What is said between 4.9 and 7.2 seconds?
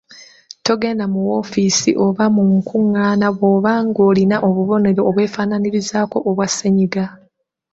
obwefaanaanyirizaako obwa ssennyiga.